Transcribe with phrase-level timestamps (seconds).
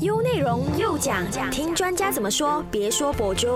[0.00, 3.46] 优内容又讲，听专家怎么说，别说博主。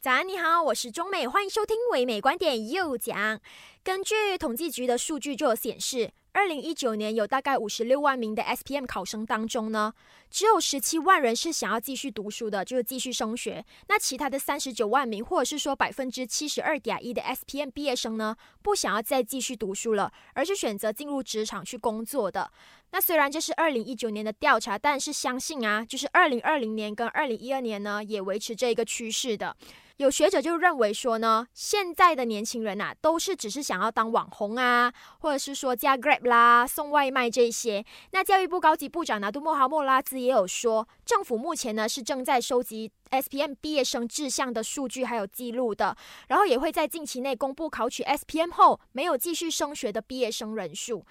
[0.00, 3.38] 早安，你好，我是中美，欢迎收听唯美观点又讲。
[3.84, 6.12] 根据统计局的数据就显示。
[6.32, 9.92] 二零一九年有大概五十六万名的 S P M 考生当中呢，
[10.30, 13.64] 只有十七万人是想要继续读书的，就是继续升学。
[13.88, 22.50] 那其他的三十九万名，或者是说百分之七十二点一的 S P M 毕业生呢，不想要再继续读书了，而是选择进入职场去工作的。
[22.90, 29.56] 那虽然这是二零一九年的调查，但是相信啊，就是二零二零年跟二零一二年呢，也维持这一个趋势的。
[29.98, 37.84] 有学者就认为说呢，现在的年轻人呐，都是只是想要当网红啊，或者是说加 Grab 啦、送外卖这些。
[38.12, 45.96] 那教育部高级部长拿杜莫哈莫拉兹也有说，政府目前呢是正在收集 S P M 毕业生志向的数据还有记录的，
[46.28, 51.04] 然后也会在近期内公布考取 S P M 后没有继续升学的毕业生人数。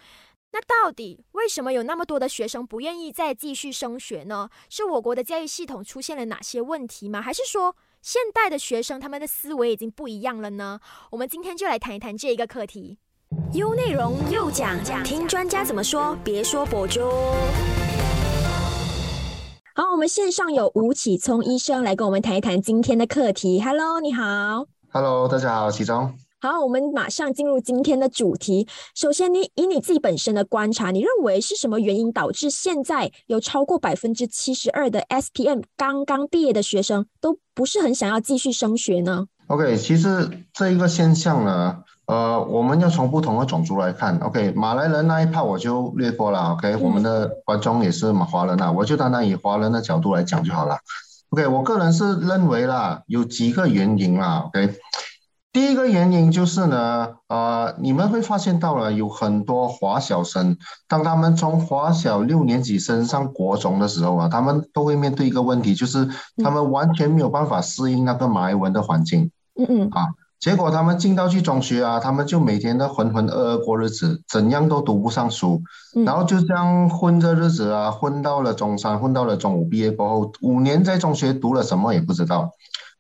[0.54, 4.49] 那到底为什么有那么多的学生不愿意再继续升学呢？
[4.70, 7.21] 是我国的教育系统出现了哪些问题吗？
[7.21, 7.76] 还是说？
[8.01, 10.79] 现代的学生，他们的思维已经不一样了呢。
[11.12, 12.98] 我们今天就来谈一谈这一个课题。
[13.53, 17.01] 优内容又讲讲，听专家怎么说，别说博主。
[19.75, 23.62] 好，我们线上有吴启聪医生来跟我们谈一谈今天的课题。
[23.62, 24.65] Hello，你好。
[24.90, 26.18] Hello，大家好，启聪。
[26.40, 28.68] 好，我们马上进入今天的主题。
[28.93, 44.15] 首先，你以你自己本身的观察，你认为是什么原因导致现在有超过百分之七十二的 S P M 刚刚毕业的学生都不是很想要继续升学呢？OK，其实这一个现象呢，呃，我们要从不同的种族来看。
[44.20, 46.52] OK，马来人那一 part 我就略过了。
[46.52, 50.77] OK，我们的观众也是马华人啊，我就单单以华人的角度来讲就好了。
[51.30, 54.43] OK，我个人是认为啦，有几个原因啦。
[54.46, 54.76] OK。
[55.58, 60.55] 第一个原因就是呢，呃，你们会发现到了有很多华小生，
[60.88, 66.08] 当他们从华小六年级升上国中的时候啊，他们都会面对一个问题，就是
[66.44, 69.31] 他们完全没有办法适应那个马来文的环境。
[69.59, 69.90] 嗯嗯。
[69.90, 70.06] 啊，
[70.40, 75.64] 结果他们进到去中学啊，他们就每天都浑浑噩噩过日子，怎样都读不上书，
[76.06, 82.52] 然后就这样混着日子啊，混到了中三，混到了中五毕业过后，五年在中学读了什么也不知道。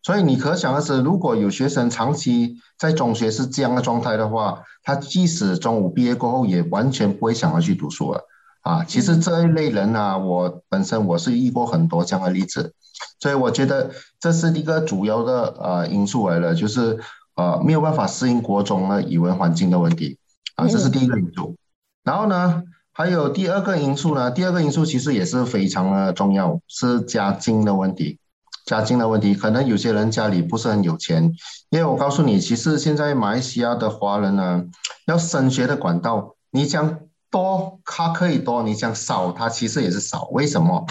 [0.07, 8.21] 所以你可想而知，如果有学生长期在中学是这样的状态的话，他即使中午毕业过后，也完全不会想要去读书了
[8.61, 8.85] 啊！
[8.85, 12.73] 其实这一类人呢，我本身我是遇过很多这样的例子，
[13.19, 16.97] 所以我觉得这是一个主要的呃因素来了，就是
[17.35, 20.17] 呃没有办法适应国中的语文环境的问题
[20.55, 21.57] 啊，这是第一个因素。
[22.05, 22.63] 然后呢，
[22.93, 28.19] 还有第二个因素呢，第二个因素其实也是非常的重要，是家境的问题。
[28.67, 31.33] 家境的问题，可能有些人家里不是很有钱，
[31.69, 34.65] 因为我告诉你，其实现在马来西亚的华人呢，
[35.07, 36.99] 要升学的管道，你讲
[37.31, 40.27] 多，他可以多；你讲少，他其实也是少。
[40.31, 40.85] 为什么？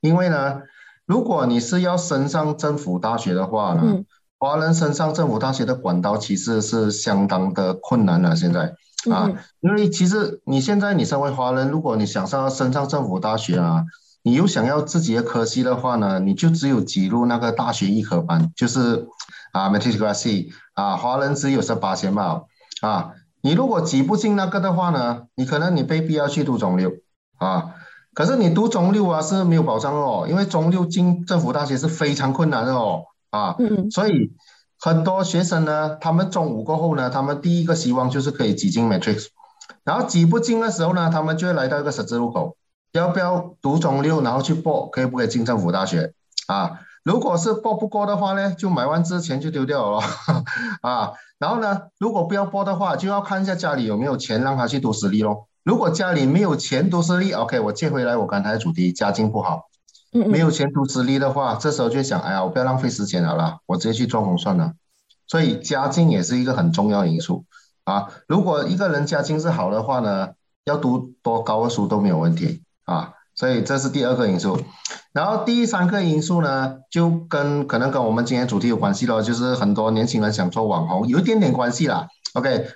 [0.00, 0.58] 因为呢，
[1.06, 4.02] 如果你是要升上政府大学的话呢，
[4.36, 8.34] 华人升上政府大学的管道其实是相当的困难了。
[8.34, 8.74] 现在
[9.08, 9.30] 啊，
[9.60, 13.84] 因为其实你现在你身为华人，如果你想上升上政府大学啊。
[14.22, 19.08] 你又想要自己的科系的话呢，你就只有挤入那个大学医科班，就是
[19.52, 22.42] 啊，matriculasi 啊，华人只有十八千吧
[22.82, 26.92] 啊，你如果挤不进那个的话呢，你可能你被逼要去读中六
[27.38, 27.74] 啊，
[28.12, 33.56] 可是你读中六啊是没有保障哦，因为中六进政府大学是非常困难的哦啊，
[33.90, 34.32] 所以
[34.78, 39.28] 很多学生呢，他们中午过后呢，他们第一个希望就是可以挤进 matrix，
[39.82, 42.56] 然后挤不进的时候呢，他们就会来到一个十字路口。
[42.92, 46.12] 要不要读中六，然后去报，可以不可以进政府大学
[46.46, 46.80] 啊？
[47.02, 50.02] 如果是报不过的话呢，就买完之前就丢掉了
[50.82, 51.12] 啊。
[51.38, 55.48] 然后呢，如果不要报的话，就要看一下家里有没有钱让他去读私立咯。
[55.62, 59.68] 如果家里没有钱读私立，OK，我借回来我刚才的主题，家境不好，
[60.12, 64.72] 没有钱读私立的话，这时候就想，哎呀，我不要浪费时间了啦，我直接去做红算了。
[65.26, 67.44] 所以家境也是一个很重要因素
[67.84, 68.08] 啊。
[68.26, 70.30] 如果一个人家境是好的话呢，
[70.64, 72.62] 要读多高的书都没有问题。
[72.90, 74.60] 啊，所以这是第二个因素，
[75.12, 82.08] 然后第三个因素呢，就跟可能跟我们今天主题有关系了，就是很多年轻人想做网红，有一点点关系啦。
[82.34, 82.66] OK，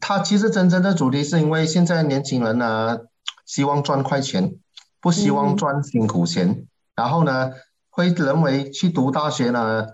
[0.00, 2.98] 他其实真正的主题是因为现在年轻人呢，
[3.46, 4.56] 希望赚快钱，
[5.00, 7.52] 不希望赚辛苦钱，然后呢，
[7.90, 9.86] 会认为去读大学呢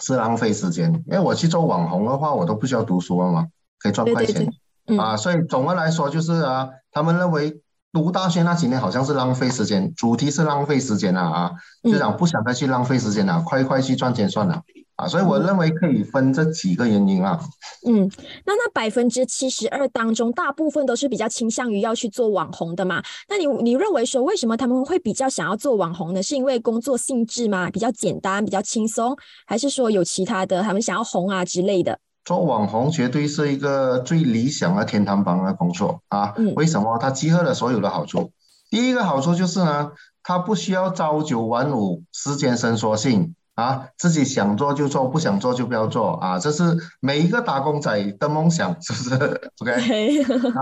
[0.00, 3.48] 是浪费时间，因为我去做网红的话，我都不需要读书了嘛，
[3.78, 4.50] 可以赚快钱
[4.98, 7.61] 啊，所以总的来说就是啊，他们认为。
[7.92, 11.52] 读大学那几年好像是浪费时间，主题是浪费时间了啊，
[11.82, 14.62] 就想不想再去浪费时间了，快快去赚钱算了
[14.96, 17.38] 啊，所以我认为可以分这几个原因啊。
[17.86, 18.10] 嗯，
[18.46, 23.02] 那那百分之七十二当中，大部分都是比较倾向于要去做网红的嘛？
[23.28, 26.22] 那你你认为说为什么他们会比较想要做网红呢？
[26.22, 27.70] 是因为工作性质吗？
[27.70, 29.14] 比较简单，比较轻松，
[29.46, 31.98] 还是说有其他的他们想要红啊之类的？
[32.24, 36.34] 做网红绝对是一个最理想的天堂般的工作啊！
[36.56, 36.98] 为什么？
[36.98, 38.32] 它集合了所有的好处。
[38.70, 39.92] 第一个好处就是呢，
[40.22, 43.34] 它不需要朝九晚五，时间伸缩性。
[43.54, 46.38] 啊，自己想做就做，不想做就不要做啊！
[46.38, 50.60] 这是每一个打工仔的梦想，是不是？OK 啊。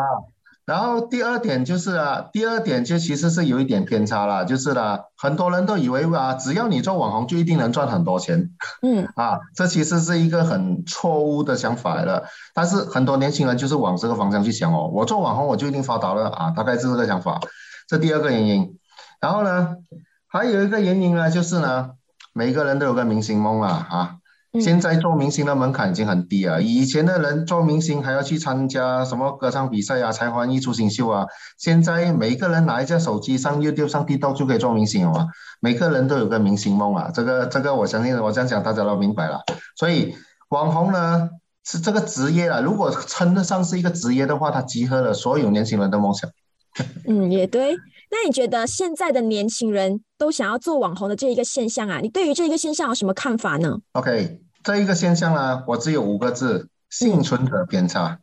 [0.71, 8.51] 然后第二点就是啊，第二点就其实是有一点偏差了，就是啦，很多人都以为啊，只要你做网红就一定能赚很多钱。
[8.83, 9.09] 嗯。
[9.17, 12.23] 啊，这其实是一个很错误的想法来了。
[12.55, 17.41] 但是很多年轻人就是往这个方向去想哦，我做网红我就一定发达了啊，大概是这个想法。
[17.89, 18.79] 这第二个原因。
[19.21, 19.75] 然后呢，
[20.29, 21.91] 还有一个原因呢，就是呢。
[22.33, 24.15] 每个人都有个明星梦啊，啊！
[24.59, 26.59] 现在做明星的门槛已经很低啊。
[26.59, 31.27] 以前的人做明星还要去参加什么歌唱比赛啊、才华艺术新秀啊。
[31.57, 35.29] 现在每个人拿一架手机上 YouTube、上 TikTok 就可以做明星了嘛。
[35.61, 39.41] 每个人都有个明星梦啊，这个这个我相信我这样讲大家都明白了。
[39.77, 40.17] 所以
[40.49, 41.29] 网红呢
[41.65, 46.29] 是这个职业啊，如果称得上是一个职业的话，它集合了所有年轻人的梦想。
[47.07, 47.77] 嗯，也对。
[48.11, 58.19] 那你觉得现在的年轻人都想要做网红的这一个现象啊，你对于这一个现象有什么看法呢？OK，这一个现象呢，我只有五个字：幸存者偏差。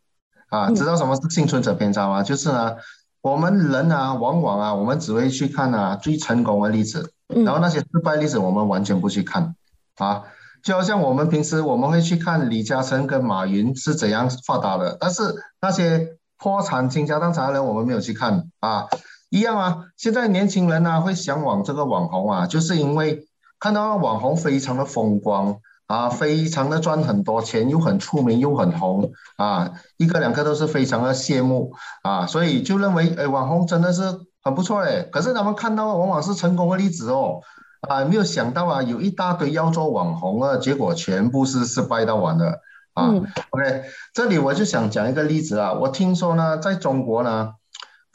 [0.49, 2.23] 啊，知道什么是幸存者偏差吗？
[2.23, 2.75] 就是呢，
[3.21, 9.55] 我们人啊，往往啊，我们只会去看啊最成功的例子，然后那些失败例子我们完全不去看。
[9.95, 10.23] 啊，
[10.63, 18.85] 就好像我们平时我们会去看李嘉诚跟马云是怎样发达的，但是那些破产倾家荡产的人我们没有去看啊。
[19.29, 23.27] 一样啊，现在年轻人呢会向往这个网红啊，就是因为
[23.59, 25.57] 看到网红非常的风光
[25.87, 34.03] 啊，非常的赚很多钱，又很出名又很红啊，一个两个都是非常的羡慕啊，所以就认为哎，网红真的是
[34.41, 35.01] 很不错哎。
[35.01, 37.41] 可是他们看到往往是成功的例子哦，
[37.89, 42.61] 啊，没有想到啊，有一大堆要做网红啊，结果全部是失败到完了
[42.93, 43.09] 啊。
[43.49, 43.83] OK，
[44.13, 47.53] 这里我就想讲一个例子啊，我听说呢，在中国呢。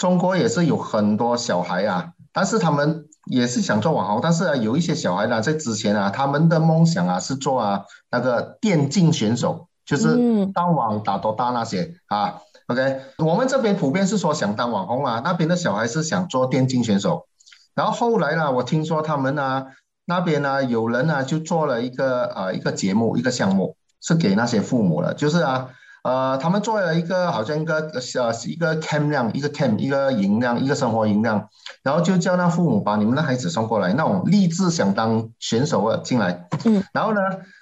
[0.02, 12.40] 中国也是有很多小孩啊，但是他们也是想做网红，但是啊，有一些小孩呢，在之前啊，他们的梦想啊是做啊那个电竞选手，就是当网打多大那些啊。
[12.66, 17.28] OK，我们这边普遍是说想当网红啊，那边的小孩是想做电竞选手。
[17.76, 19.66] 然后后来呢，我听说他们呢
[20.04, 25.68] 那边呢有人呢就做了一个呃一个节目一个项目，是给那些父母的，就是啊。
[26.02, 31.48] 呃，他们做了一个好像一个呃一个 cam 量，一个 cam 一个银量，一个生活银量，
[31.84, 37.20] 然后就叫那父母把你们的孩子送过来，那种立志想当选手啊进来，嗯，然后呢，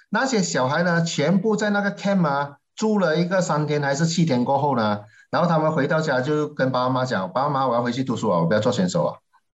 [0.09, 9.05] 那些小孩呢，全部在那个 cam 啊住了一个三天还是七天过后呢，然后他们回到家就跟爸爸妈妈讲，爸爸妈妈我要回去读书啊，我不要做选手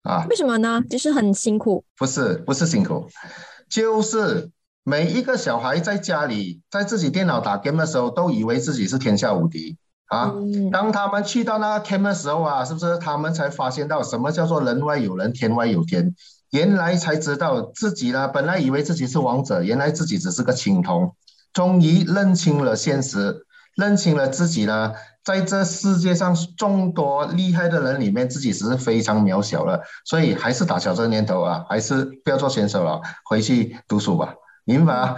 [0.04, 0.82] 啊，啊，为什么呢？
[0.90, 3.06] 就是很辛苦，不是不是辛苦，
[3.70, 4.50] 就是。
[4.90, 9.76] 每一个小孩在家里在自己电脑打 game 的时候，都以为自己是天下无敌
[10.06, 10.34] 啊！
[10.72, 16.16] 当他们去到那个 game 的时候啊，是不是他们才发现到什么叫做人外有人，天外有天？
[16.52, 21.14] 原来才知道自己呢，本来以为自己是王者，原来自己只是个青铜。
[21.52, 23.46] 终于认清了现实，
[23.76, 29.82] 认清了自己呢，在这世界上众多厉害的人里面，自己只是非常渺小了。
[30.06, 34.34] 所以还是打消这个念头啊，还是不要做选手了，回去读书吧。
[34.68, 35.16] 明白啊，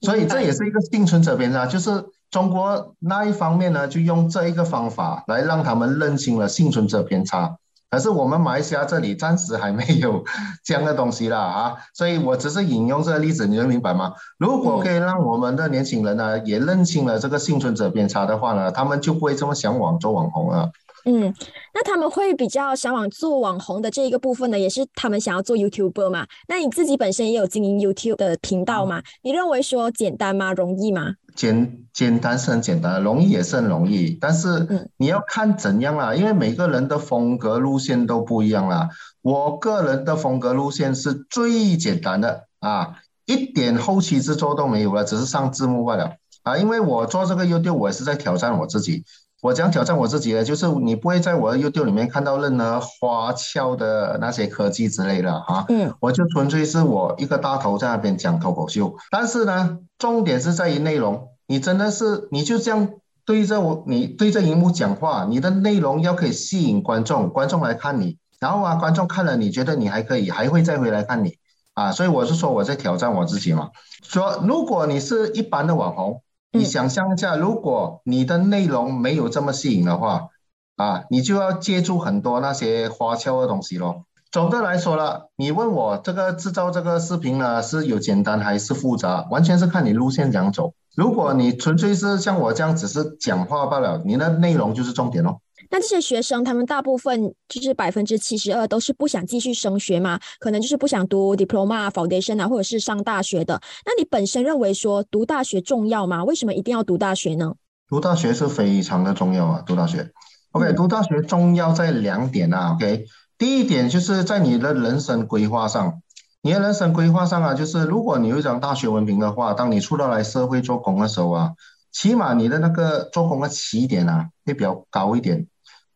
[0.00, 7.56] 所以这也是一个幸存者偏差，就是中国那一方面呢，就用这一个方法来让他们认清了幸存者偏差。
[7.90, 10.24] 可是我们马来西亚这里暂时还没有
[10.62, 14.12] 这样的东西啦啊，所以我只是引用这个例子，你能明白吗？
[14.36, 20.70] 如果可以让我们的年轻人呢也认清了这个幸存者偏差的话呢，他们就不会这么向往做网红了。
[21.08, 21.34] 嗯，
[21.72, 26.26] 那他们会比较向往做网红的这一个部分呢，也是他们想要做 YouTuber 嘛？
[26.48, 29.02] 那你自己本身也有经营 YouTube 的频道嘛？
[29.22, 30.52] 你认为说简单吗？
[30.52, 31.14] 容易吗？
[31.34, 38.90] 简简单是很简单，容易也是很容易，但是你要看怎样啦，因为每个人的风格路线都不一样啦。
[39.22, 46.58] 我个人的风格路线是最简单的啊，一点后期制作都没有了，只是上字幕罢了啊。
[46.58, 49.04] 因为我做这个 YouTube，我也是在挑战我自己。
[49.40, 55.64] 我这样挑战我自己的，就是你不会在我的 YouTube 里面看到任何花俏的那些科技之类的哈。
[55.68, 58.96] 嗯，我就纯粹是我一个大头在那边讲脱口秀。
[59.10, 61.28] 但是呢，重点是在于内容。
[61.46, 62.90] 你真的是你就这样
[63.24, 71.38] 对着我，你对着荧幕讲话，你的内容要可以吸引观众，观众来看你，然后啊，观众看了你觉得你还可以，还会再回来看你。
[71.74, 73.70] 啊，所以我是说我在挑战我自己嘛。
[74.02, 80.28] 说如果你是一般的网红，你想象一下，如果你的内容没有这么吸引的话，
[80.76, 84.04] 啊，你就要借助很多那些花俏的东西咯。
[84.30, 90.72] 总的来说了，你问我这个制造这个视频呢是有简单还是复杂，完全是看你路线怎样走。
[90.94, 95.38] 如果你纯粹是像我这样只是讲话罢了，你的内容就是重点哦。
[95.70, 100.18] 那这些学生，他们大部分就是百分之七十二都是不想继续升学嘛？
[100.40, 103.60] 可能就是不想读 diploma、foundation 啊，或者是上大学的。
[103.84, 106.24] 那你本身认为说读大学重要吗？
[106.24, 107.54] 为什么一定要读大学呢？
[107.88, 109.62] 读大学是非常的重要啊！
[109.66, 110.10] 读大学
[110.52, 113.06] ，OK，读大学重要在两点啊，OK，
[113.38, 116.02] 第一点就是在你的人生规划上，
[116.42, 121.52] 你的人生规划上啊，就是如果你有一张大学文凭的话，当你出到来社会做工的时候啊，
[121.90, 125.46] 起码你的那个做工的起点啊会比较高一点。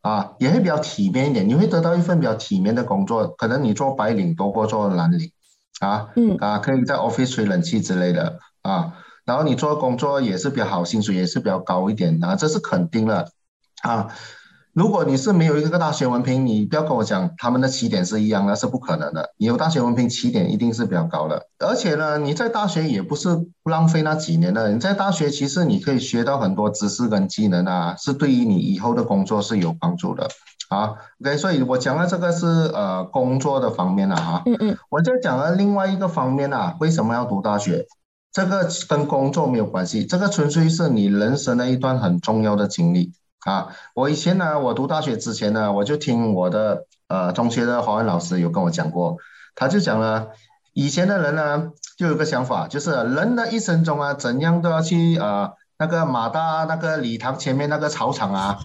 [0.02, 5.32] 啊，也会比较体面一点，你会得到一份比较体面的工作，可能你做白领多过做蓝领，
[5.80, 8.94] 啊，嗯，啊，可以在 office 吹冷气之类的，啊，
[9.24, 13.30] 然后你做工作也是比较好，薪水也是比较高一点啊，这是肯定的，
[13.82, 14.08] 啊。
[14.72, 19.30] 如果你是没有一个大学文凭，你不要跟我讲他们的起点是一样的，是不可能的。
[19.36, 21.46] 你有大学文凭，起点一定是比较高的。
[21.58, 23.28] 而且呢，你在大学也不是
[23.64, 24.72] 浪费那几年的。
[24.72, 30.26] 你在大学其实你可以学到很多知识跟技能啊，是对于你以后的工作是有帮助的
[30.70, 30.94] 啊。
[31.20, 34.42] OK，所以我讲的这个是呃工作的方面了哈。
[34.46, 34.78] 嗯嗯。
[34.88, 37.86] 我再讲了另外一个方面啊，为什么要读大学？
[38.32, 43.12] 这个跟工作没有关系，这个纯粹是你人生的一段很重要的经历。
[43.44, 49.16] 啊，我以前呢，我读大学之前呢，我就听我的呃中学的华文老师有跟我讲过，
[49.54, 50.28] 他就讲了，
[50.72, 58.58] 以前的人呢，就有个想法，就是人的一生中啊，怎样都要去呃那个马大那个礼堂前面那个操场啊，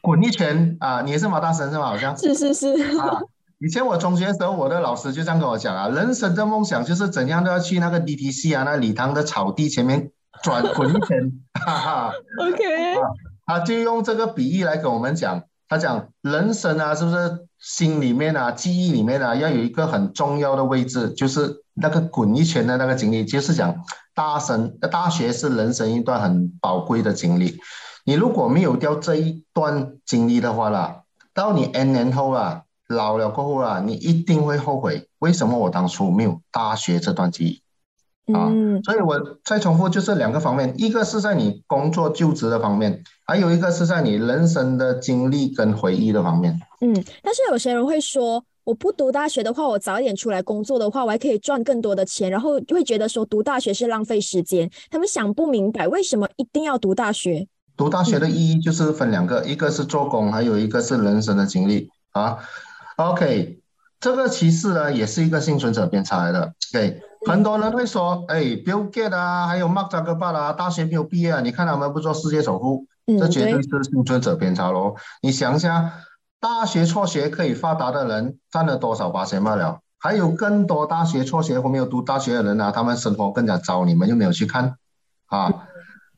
[0.00, 1.84] 滚一圈啊，你也是马大神是吗？
[1.86, 3.20] 好像是是是啊，
[3.58, 10.10] 以前我中学的时候，我的老师就这样跟我讲啊，人生的梦想就是怎样都要去那个 DTC 啊，那礼堂的草地前面
[10.42, 11.30] 转滚一圈，
[11.64, 12.64] 哈哈，OK。
[13.46, 23.84] 他就用这个比喻来跟我们讲，他讲人生啊，是不是心里面啊、记忆里面啊，要有一个很重要的位置，就是那个滚一圈的那个经历，就是讲
[24.14, 27.58] 大神大学是人生一段很宝贵的经历。
[28.04, 37.63] 你如果没有掉这一段经历的话啦，到你 N 年后啊，老了过后啊，你一定会后悔，为什么我当初没有大学这段记忆？
[38.32, 38.48] 啊，
[38.84, 46.58] 所以我再重复，就是两个方面，一个是在你工作就职的方面，还有一个是在你人生的经历跟回忆的方面。
[46.80, 54.70] 嗯，但是有些人会说，我不读大学的话，我早一点出来工作的话，我还可以赚更多的钱，然后会觉得说读大学是浪费时间。
[54.90, 57.46] 他们想不明白为什么一定要读大学。
[57.76, 62.38] 读大学的意义就是分两个，一个是做工，还有一个是人生的经历啊。
[62.96, 63.60] OK，
[64.00, 66.54] 这个其实呢也是一个幸存者偏差来的。
[66.72, 67.02] 对。
[67.26, 72.86] 很多人会说，哎，Bill Gates 啊，还有 Mark Zuckerberg 啊，大学没有毕业啊，你看他们不做世界首富，
[73.18, 74.94] 这绝对是幸存者偏差喽。
[75.22, 75.92] 你想一下，
[76.40, 79.80] 大学辍学可以发达的人占了多少八千万了？
[79.98, 84.76] 还有更多大学辍学或没有读大学的人啊，他们生活更加糟，你们又没有去看，
[85.26, 85.66] 啊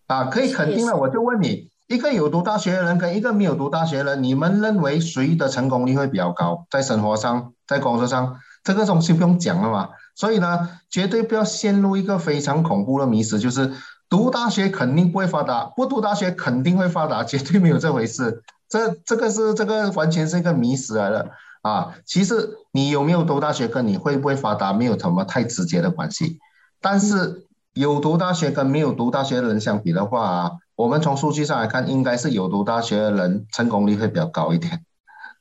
[0.08, 6.66] 啊，可以肯定的，我就问你，一个有读大学的人跟一个没有读大学的人，你们认为谁的成功率会比较高？
[6.68, 9.90] 在生活上，在工作上，这个东西不用讲了嘛。
[10.16, 13.70] 所以呢，绝对不要陷入一个非常恐怖的迷思，就是
[14.08, 18.42] 读大学肯定不会发达，不读大学肯定会发达， 绝对没有这回事。
[18.68, 21.30] 这这个是这个完全是一个迷思来的
[21.62, 21.94] 啊！
[22.04, 26.38] 其实你有没有读大学跟你会不会发达没有什么太直接的关系。
[26.80, 34.84] 但是有读大学跟没有读大学的人相比的话，我们从数据上来看，应该是有读大学的人成功率会比较高一点。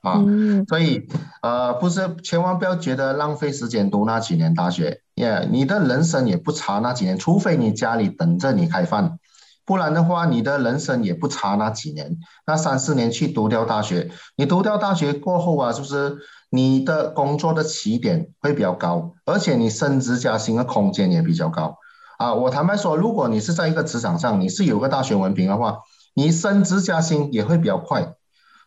[0.05, 0.23] 啊，
[0.67, 1.07] 所以
[1.41, 9.17] 呃，不是，千万不要觉得浪费时间读那几年大学，耶，你的人生也不差那几年，除非你家里等着你开饭，
[9.65, 16.17] 不然的话，你的人生也不差那几年，那三四年去读掉大学，你读掉大学过后啊，是不是
[16.51, 21.77] 你的工作的起点会比较高，而且你升职加薪的空间也比较高。
[22.17, 22.33] 啊？
[22.33, 25.79] 我坦白说，如果你是在一个职场上，你是有个大学文凭的话，
[26.13, 28.14] 你升职加薪也会比较快。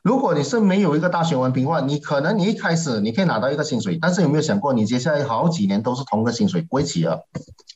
[0.09, 7.27] 如果你是没有一个大学文凭的话，你可能你一开始你可以拿到一个薪水，但是有没有想过，你接下来好几年都是同个薪水，不会起了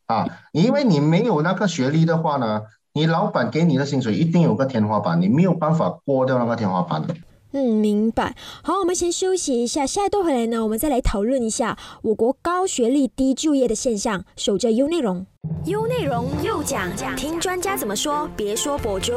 [0.07, 0.27] 啊？
[0.53, 2.62] 因为你没有那个学历的话呢，
[2.95, 7.15] 你老板给你的薪水一定有个天花板，你没有办法过掉那个天花板的。
[7.53, 8.35] 嗯，明白。
[8.62, 14.25] 好，我们先休息一下，下一段回来呢，我们再来讨论一下我国高学历低就业的现象。
[14.37, 15.27] 守着优内容，
[15.67, 19.12] 优内容又讲，听专家怎么说，别说博主。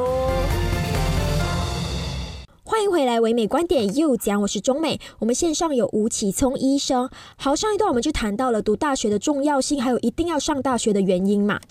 [2.68, 5.00] 欢迎回来，唯美观点又讲，我是中美。
[5.20, 7.08] 我们线上有吴启聪医生。
[7.38, 11.62] 好，上一段我们就谈到了读大学的重要性，还有一定要上大学的原因嘛。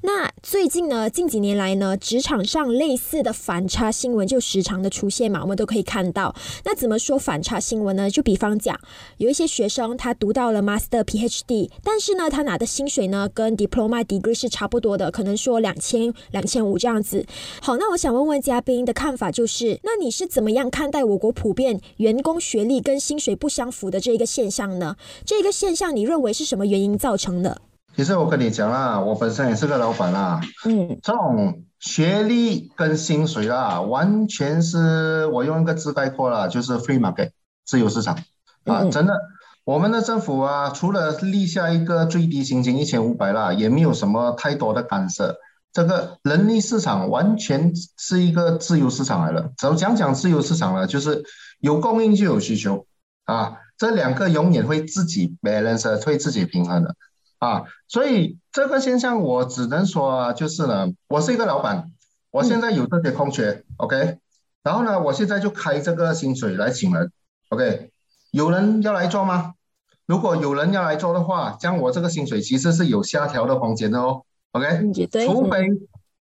[0.00, 6.34] 那最近呢，近几年来呢，职场上类似的反差新闻就时常的出现嘛，我们都可以看到。
[6.64, 8.08] 那怎么说反差新闻呢？
[8.08, 8.74] 就比方讲，
[9.18, 17.26] 有一些学生他读到了 Master PhD，但是呢，他拿的薪水呢，跟 Diploma Degree 是差不多的，可能说两千、两千五这样子。
[17.60, 20.37] 好，那我想问问嘉宾的看法，就是那你是怎？
[20.38, 24.94] 怎么样看待我国普遍员工学历跟薪水不相符的这一个现象呢？
[25.24, 27.60] 这个现象你认为是什么原因造成的？
[27.96, 37.30] 其实我跟你讲啦，我本身也是个老板啦，嗯，这种学历跟薪水啦，完全是我用一个字概括了，就是 free market
[37.66, 38.16] 自由市场
[38.62, 39.14] 啊，真的，
[39.64, 45.36] 我们的政府啊，除了立下一个最低薪金一千五百啦，也没有什么太多的干涉。
[45.78, 49.52] 这个人力市场完全是一个自由市场来了。
[49.56, 50.88] 怎么讲讲自由市场呢？
[50.88, 51.22] 就是
[51.60, 52.84] 有供应就有需求
[53.26, 56.96] 啊，这两个永远会自己 balance，会自己平衡的
[57.38, 57.62] 啊。
[57.86, 61.92] 所以这个现象我只能说就是呢，我是一个老板，
[62.32, 64.18] 我现在有这些空缺，OK，
[64.64, 67.12] 然后呢，我现在就开这个薪水来请人
[67.50, 67.92] ，OK，
[68.32, 69.54] 有人要来做吗？
[70.06, 74.24] 如果有人要来做的话，将我这个薪水其实是有下调的空间的哦。
[74.58, 75.68] OK，除非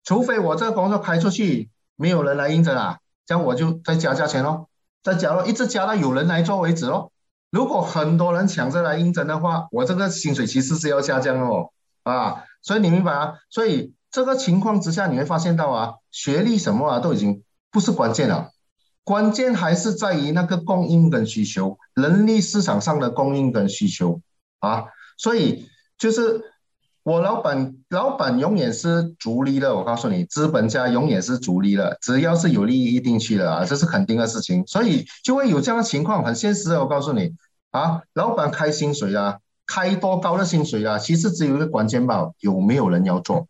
[0.04, 4.70] 除非我这个工作开出去，没有人来应征啊，这样我就再加价钱咯，
[5.04, 7.12] 再加咯，一直加到有人来做为止咯。
[7.50, 11.72] 如果很多人抢着来应征的话，我这个薪水其实是要下降哦，
[12.04, 13.34] 啊，所以你明白啊？
[13.50, 18.52] 所以这个情况之下，你会发现到啊，学历什么啊都已经不是关键了，
[19.04, 24.22] 关键还是在于那个供应跟需求，人力市场上的供应跟需求
[24.60, 24.86] 啊，
[25.18, 25.68] 所以
[25.98, 26.54] 就是。
[27.08, 29.74] 我老板，老板永远是逐利的。
[29.74, 34.68] 我告诉你，资本家永远是逐利的，只要是有利益一定去的啊，这是肯定的事情。
[34.68, 36.82] 所以就会有这样的情况，很现实的。
[36.82, 37.32] 我告诉你
[37.72, 43.48] 啊，老板开薪水啊，开多高的薪水啊，其实只有一个关键吧，有没有人要做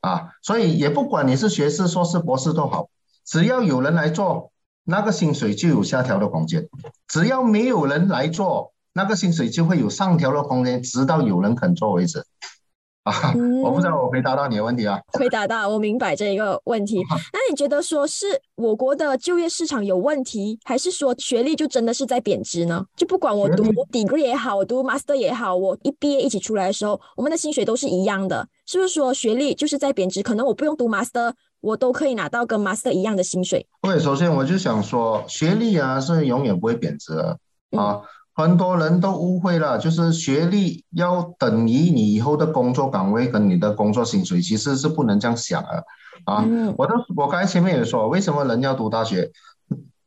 [0.00, 0.30] 啊？
[0.40, 2.88] 所以也不管你是学士、硕士、博士都好，
[3.26, 4.50] 只要有人来做，
[4.82, 6.62] 那个薪水就有下调的空间；
[7.06, 12.24] 只要没有人来做，那个薪水就会有上调的空间，直到有人肯做为止。
[13.04, 14.98] 啊，我不知道我回答到你的问题啊。
[15.12, 17.02] 回答到，我明白这一个问题。
[17.32, 18.26] 那你觉得说是
[18.56, 22.82] 我国的就业市场有问题，还是说学历就真的是在贬值呢？
[22.96, 30.22] 就不管我读 degree 也好，我读 master 也好，我一毕业一起出来的时候，我们的薪水都是一样的，是不是说学历就是在贬值？
[30.22, 33.66] 可能我不用读 master，我都可以拿到跟 master 一样的薪水。
[33.82, 37.38] 对，首先我就想说，学历啊是永远不会贬值的
[37.78, 38.00] 啊。
[38.34, 45.84] 很多人都误会了，就是学历要等于你以后的工作岗位跟你的工作薪水，其实是不能这样想的
[46.24, 46.44] 啊！
[46.76, 49.30] 我都我刚才前面也说，为什么人要读大学？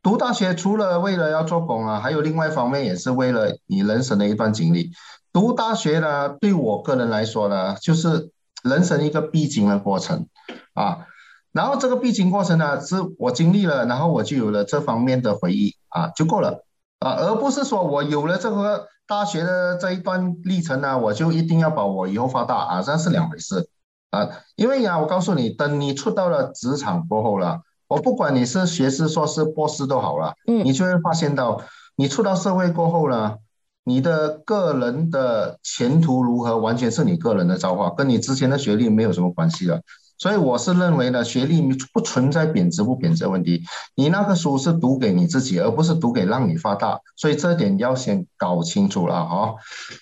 [0.03, 4.91] 读大学除了为了要做工啊，还有另外一方面也是为了你人生的一段经历。
[5.31, 8.29] 读大学呢，对我个人来说呢，就是
[8.61, 10.27] 人生一个必经的过程
[10.73, 11.05] 啊。
[11.53, 16.65] 然后这个必经过程呢，是我经历了，然后我就有了这方面的回忆啊，就够了。
[16.99, 23.69] 啊，而不是说我有了这个大学的这一段历程呢，我就一定要把我以后发大啊，这是两回事
[24.09, 24.29] 啊。
[24.55, 31.61] 因为呀，我告诉你，等你出到了职场过后了，我不管你是学士、硕士、博士都好了，嗯，你就会发现到，
[31.95, 33.35] 你出到社会过后呢，
[33.83, 39.81] 你的个人的前途如何，完全是你个人的造化，跟你之前的学历没有什么关系了。
[40.17, 41.61] 所以我是认为呢，学历
[41.93, 43.63] 不存在贬值不贬值的问题。
[43.95, 46.99] 你那个书是读给你自己，而不是读给让你发大。
[47.15, 49.55] 所以这点要先搞清楚了哈。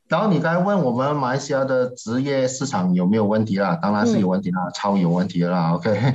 [0.07, 3.75] 然后你刚才问我们马来西亚的职业市场有没有问题啦？
[3.81, 5.73] 当然是有问题啦，超有问题啦。
[5.73, 6.13] OK，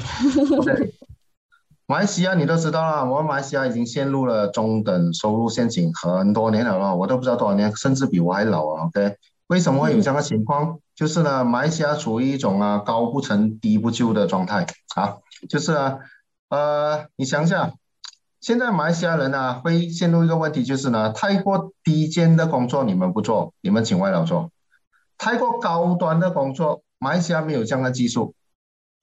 [1.87, 8.87] 马来西亚你都知道啦，我们马来西亚已经陷入了中等收入陷阱很多年了了，我都不知道多少年，甚至比我还老啊。
[8.87, 9.17] OK。
[9.49, 10.79] 为什么会有这样的情况？
[11.01, 15.17] 就是呢，马来西亚处于一种啊高不成低不就的状态啊，
[15.49, 15.97] 就是啊，
[16.51, 17.73] 呃，你想想，
[18.39, 24.51] 现在马来西亚人呢会陷入一个问题，就是呢，太过低贱的工作你们不做，你们请外劳做；
[25.17, 28.35] 太过高端的工作，马来西亚没有这样的技术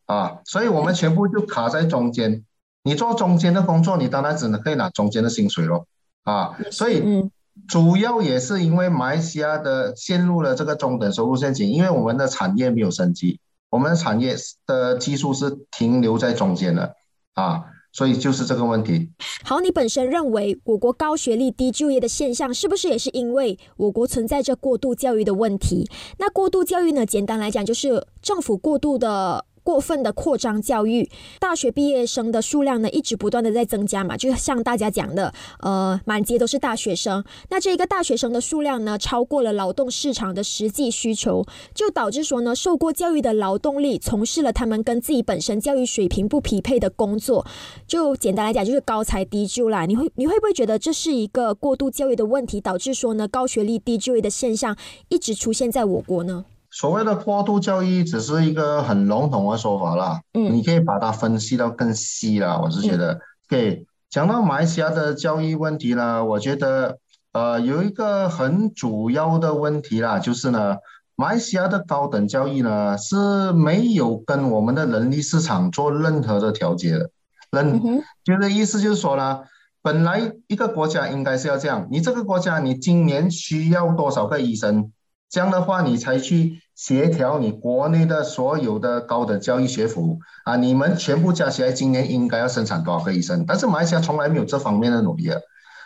[0.05, 2.45] 啊，所以我们全部就卡在中间。
[2.83, 5.88] 你做中间的工作，你当然只能可以拿中间的薪水咯
[6.21, 7.27] 啊，所以。
[7.67, 13.39] 主要也是因为马来西亚的陷入了这个中等收入陷阱，因为我们的产业没有升级，
[13.70, 16.93] 我们的产业的技术是停留在中间的
[17.34, 19.10] 啊，所以就是这个问题。
[19.43, 25.89] 好，你本身认为我国高学历低就业的现象，是不是也是因为我国存在着过度教育的问题？
[26.20, 27.06] 那过度教育呢？
[27.06, 29.46] 简单来讲，就是政府过度的。
[29.67, 31.10] 过分的扩张教育，
[31.41, 37.21] 大学毕业生的数量呢一直不断的在增加嘛，就像大家讲的，呃，满街都是大学生。
[37.49, 47.45] 那这一个大学生的数量呢，超过了劳动市场的实际需求，就导致说呢，受过教育的劳动力从事了他们跟自己本身教育水平不匹配的工作，
[47.86, 49.86] 就简单来讲就是高才低就啦。
[49.86, 54.77] 你会你会不会觉得这是一个过度教育的问题，导致说呢高学历低就业的现象
[55.10, 56.45] 一直出现在我国呢？
[56.78, 62.60] 所谓的过度教育只是一个很笼统的说法啦，嗯，你可以把它分析到更细啦。
[62.62, 67.00] 我是觉得，对，讲到马来西亚的教育问题呢，我觉得，
[67.32, 70.76] 呃，有一个很主要的问题啦，就是呢，
[71.16, 77.10] 马来西亚的高等教育呢是没有跟我们的人力市场做任何的调节的，
[77.50, 79.40] 人就是意思就是说呢，
[79.82, 84.92] 本来一个国家应该是要这样，你这个国家你今年需要多少个医生？
[85.28, 90.20] 这样的话，你才去协调你国内的所有的高等教育学府。
[90.46, 93.46] 啊，你们全部加起来，今年应该要生产多少个医生？
[93.48, 95.32] 但是马来西亚从来没有这方面的努力，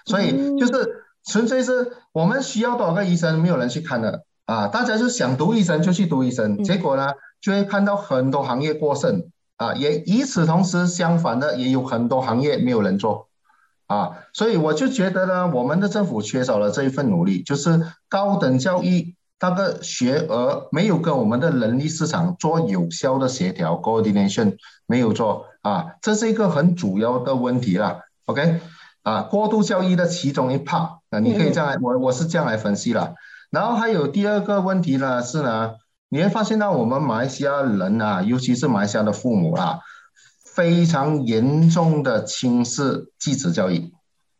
[0.06, 4.26] 所以就是纯粹是我们需要多少个医生，没有人去看的。
[4.46, 9.32] 啊，大家就想读医生就去读医生，结果呢，就会看到很多行业过剩。
[9.56, 13.30] 啊，也与此同时，相反的也有很多行业没有人做。
[13.88, 19.16] 啊，所以我就觉得呢，我们的政府缺少了这一份努力，就是高等教育。
[19.44, 28.02] 那个学额没有跟我们的人力市场做有效的协调 coordination，没有做啊，这是一个很主要的问题了。
[28.26, 28.62] OK，
[29.02, 33.16] 啊，过度教育的其中一 part，那你可以这样来，我我是这样来分析了。
[33.50, 35.72] 然后还有第二个问题呢，是呢，
[36.10, 39.80] 你会发现到我们马来西亚人啊，尤其是马来西亚的父母啊，
[40.46, 43.92] 非常严重的轻视继子教育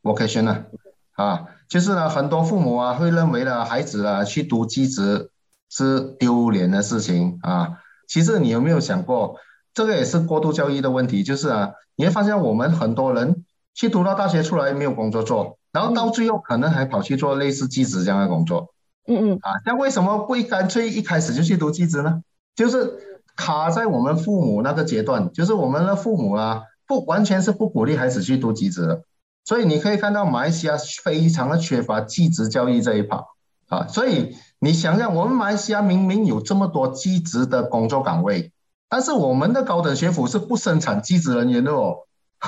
[0.04, 0.66] ，vocation 呢，
[1.14, 1.48] 啊。
[1.72, 5.30] 就是呢，很多父母啊会认为呢，孩子啊去读技职
[5.70, 7.80] 是丢脸的事情啊。
[8.10, 9.38] 其实你有没有想过，
[9.74, 11.24] 这个也是过度教育的问题。
[11.24, 18.74] 就是啊，你会发现我们很多人去读到大学出来没有工作做，然后到最后可能还跑去做类似技职这样的工作。
[19.08, 19.40] 嗯嗯。
[19.42, 22.22] 啊，那为什么不干脆一开始就去读技职呢？
[22.54, 22.98] 就是
[23.38, 29.04] 卡在我们父母那个阶段，就是我们的父母啊，不完全是不鼓励孩子去读技职的。
[29.44, 33.26] 所以你可以看到马来西亚非常的缺乏技职教育这一趴
[33.68, 38.52] 啊，所以你想想，我们马来西亚明明有这么多技职的工作岗位，
[38.90, 41.96] 但是我们的高等学府是不生产技职人员的哦。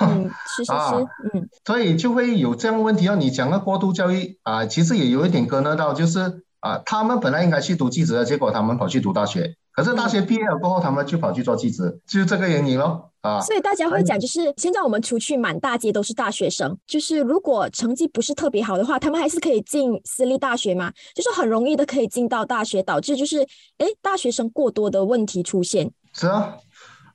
[0.02, 0.96] 嗯，是是是，
[1.34, 3.06] 嗯，所以就会有这样问题。
[3.06, 9.56] 要你讲的过度教育啊，其实也有一点跟得到，就是啊，他们本来应该去读技职的，结果他们跑去读大学。
[9.74, 13.10] 可是大学毕业了过后，他们就跑去做记者，就是这个原因咯。
[13.22, 13.42] 啊。
[13.42, 23.42] 所以大家会讲，就是现在我们出去满大街都是大学生，就是如果成绩不是特别好的话，他们还是可以进私立大学嘛，就是很容易的可以进到大学，导致就是
[23.80, 25.92] 哎大学生过多的问题出现。
[26.14, 26.58] 是啊，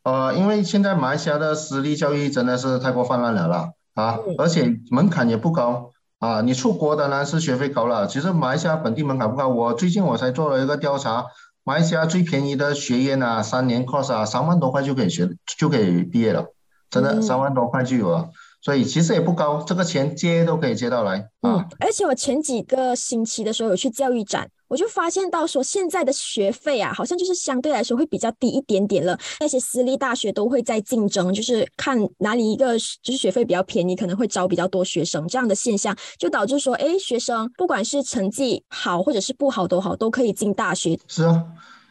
[0.02, 9.46] 呃，因为现在马来西亚的私立教育真的是太过泛滥了啦，啊，而且门槛也不高啊，你出国当然是学费高了，其实马来西亚本地门槛不高。
[9.46, 11.26] 我最近我才做了一个调查。
[11.68, 15.28] 马来西亚最便宜的学院啊，三年 course 啊，三万多块就可以学，
[15.58, 16.46] 就可以毕业了，
[16.88, 18.30] 真的三万多块就有了，
[18.62, 21.28] 所以其实也不高，这个钱接都可以接到来。
[21.42, 24.48] 嗯，而且我前几个星期的时候有去教育展。
[24.68, 29.18] 我就发现到说，现在的学费啊，好像就是相对来说会比较低一点点了。
[29.40, 35.26] 那些私立大学都会在竞争，就是看哪里一个就是学费比较便宜，可能会招比较多学生。
[35.26, 40.98] 这样的现象就导致说，哎，学生不管是成绩好或者是不好都好，都可以进大学。
[41.06, 41.44] 是啊，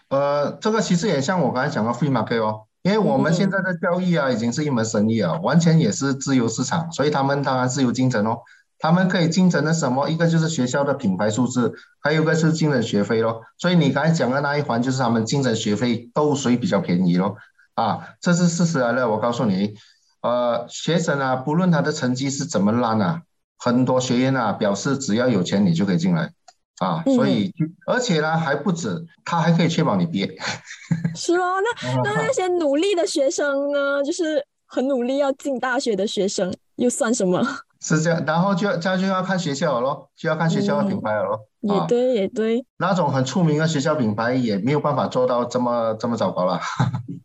[0.10, 8.38] 呃，这个其实也像我刚才讲的 free market 哦，因为我们现在的教育啊，已经是一门生意啊，完全也是自由市场，所以他们当然是有竞争哦。
[8.80, 10.08] 他们可以竞争的什么？
[10.10, 13.42] 一个就是学校的品牌素质，还有一个是竞争学费咯。
[13.58, 17.36] 所以你刚才讲的那一环，就是他们竞争学费斗谁比较便宜咯。
[17.76, 19.10] 啊，这是事实来了。
[19.10, 19.76] 我告诉你，
[20.22, 23.22] 呃，学生啊，不论他的成绩是怎么烂啊，
[23.58, 26.32] 很多学院啊表示只要有钱你就可以进来
[26.80, 27.04] 啊。
[27.06, 27.54] 所以，
[27.86, 30.38] 而且呢还不止，他还可以确保你毕业。
[31.16, 34.04] 是哦，那 那那些努力的学生呢？
[34.04, 37.42] 就是很努力要进大学的学生，又算什么？
[37.80, 41.40] 是这样，然后就这样就要看学校了咯，就要看学校的品牌了咯。
[41.68, 42.66] 也对，也对。
[42.78, 46.60] 那种很出名的学校品牌也没有办法做到这么这么糟糕了。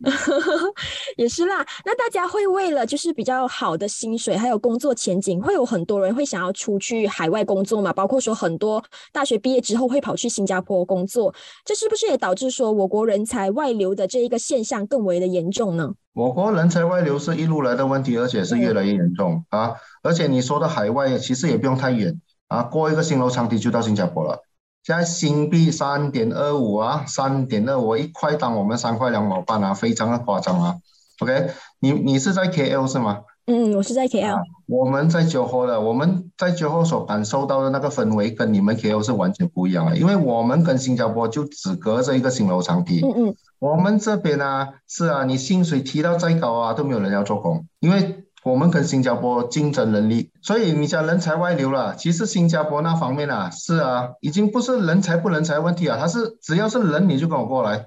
[1.16, 7.92] 也是啦，那大家会为了就是比较好的薪水，还有工作前景，会有很多人会想要出去海外工作嘛？
[7.92, 11.33] 包括说很多大学毕业之后会跑去新加坡工作，
[11.64, 15.92] 这是不是也导致说我国人才外流的这一个现象更为的严重呢？
[16.14, 19.74] 我国人才外流是一路来的问题，而且是越来越严重啊！
[20.02, 22.20] 而且你说的海外，其实也不用太远
[22.53, 24.41] 啊，过一个新楼长堤就到新加坡了
[24.85, 30.77] 现在新币三点二五啊，三点二五一块当我们三块两毛半啊，非常的夸张啊。
[31.21, 33.21] OK，你你是在 KL 是吗？
[33.47, 34.37] 嗯，我是在 KL。
[34.67, 43.01] 我们在酒后的，我们在酒后所感受到的那个氛围跟你们 KL 是完全不一样的，因为我们跟新加坡就只隔着一个新楼长堤。
[43.05, 43.37] 嗯嗯。
[43.61, 48.25] 我们这边呢，是啊，你薪水提到再高啊，都没有人要做工，因为。
[48.44, 51.94] 我们跟新加坡竞争能力，所以你讲人才外流了。
[51.94, 57.87] 其实新加坡那方面啊，是啊，已经不是人才不人才问题啊，他是只要是人你就跟我过来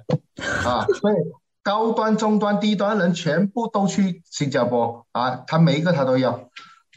[0.63, 0.85] 啊。
[0.85, 1.15] 所以
[1.61, 6.39] 高端、中端、低端人全部都去新加坡啊，他每一个他都要。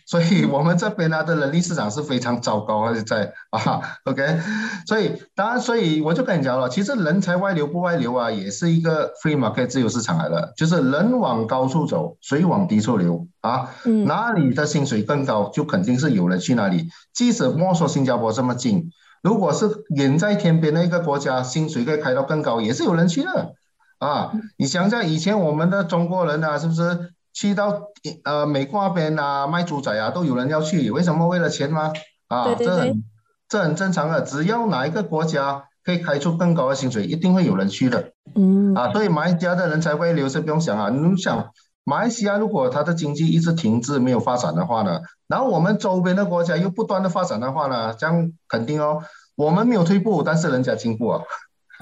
[0.09, 4.41] 所以我们这边呢的人力市场是非常糟糕，还是在啊？OK，
[4.87, 13.69] 所以当然，所以我就跟你讲了，其实人才外流不外流啊，也是一个 free market 自由市场来的，就是人往高处走，水往低处流啊。
[14.07, 16.89] 哪里的薪水更高，就肯定是有人去哪里。
[17.13, 18.91] 即使莫说新加坡这么近，
[19.23, 23.53] 如果是远在天边的一个国家，薪水可以开到更高，也是有人去的
[23.99, 24.33] 啊。
[24.57, 27.13] 你想想以前我们的中国人啊，是不是？
[27.33, 27.83] 去到
[28.25, 31.29] 呃美国那边啊卖猪仔啊都有人要去，为什么？
[31.29, 31.93] 为了钱吗？
[32.29, 33.05] 啊，这很
[33.49, 34.23] 这很正常的。
[34.23, 38.13] 只要哪一个国家可以开出更高的薪水，一定会有人去的。
[38.35, 40.91] 嗯啊，所以马来西亚的人才会流失，不用想啊。
[40.91, 41.51] 你想，
[41.85, 49.03] 马来西亚如果它的经济一直停滞没有发展的话呢，然后我们周边的国家又不断的发展的话呢，这样肯定哦，
[49.37, 51.23] 我们没有退步，但是人家进步啊。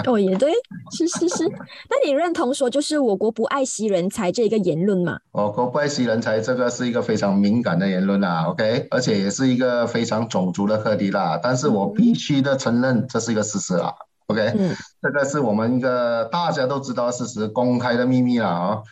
[0.05, 0.53] 哦，也对，
[0.93, 1.49] 是是是。
[1.49, 5.19] 那你认同说就是我国不爱惜人才这一个言论吗？
[5.33, 11.41] 我国不爱惜人才，这个是一个非常敏感的言论啦，OK，而且也是一个非常种族的课题啦。
[11.43, 13.95] 但是我必须的承认，这是一个事实啦
[14.27, 18.83] ，OK，嗯，这个是我们一个大家都知道的事实，公开的秘密啦啊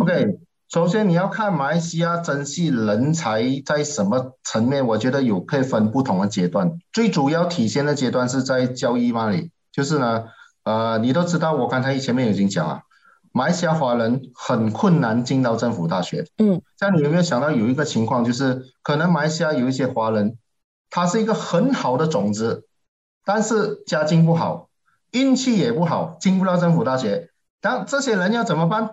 [0.00, 0.38] ，OK。
[0.72, 10.24] 首先你要看马来西亚珍惜人才在什么层面，我觉得有可以分不同的阶段，最主要体现的阶段是在教育那里，就是呢。
[10.64, 12.82] 呃，你都知道，我刚才前面已经讲了，
[13.32, 16.26] 马来西亚华人很困难进到政府大学。
[16.38, 20.38] 嗯，这样你有没有想到有一个情况，就是可能马来西亚有一些华人，
[20.90, 22.66] 他是一个很好的种子，
[23.24, 24.68] 但是家境不好，
[25.12, 27.30] 运气也不好，进不到政府大学。
[27.60, 28.90] 当这些人要怎么办？